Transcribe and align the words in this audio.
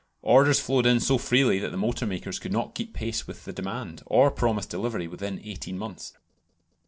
Orders 0.23 0.59
flowed 0.59 0.87
in 0.87 0.99
so 0.99 1.19
freely 1.19 1.59
that 1.59 1.69
the 1.69 1.77
motor 1.77 2.07
makers 2.07 2.39
could 2.39 2.51
not 2.51 2.73
keep 2.73 2.91
pace 2.91 3.27
with 3.27 3.45
the 3.45 3.53
demand, 3.53 4.01
or 4.07 4.31
promise 4.31 4.65
delivery 4.65 5.07
within 5.07 5.39
eighteen 5.43 5.77
months. 5.77 6.13